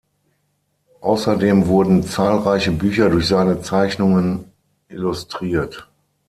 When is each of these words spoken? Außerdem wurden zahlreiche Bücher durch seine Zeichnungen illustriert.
Außerdem 1.01 1.67
wurden 1.67 2.01
zahlreiche 2.01 2.71
Bücher 2.71 3.11
durch 3.11 3.27
seine 3.27 3.61
Zeichnungen 3.61 4.45
illustriert. 4.89 5.91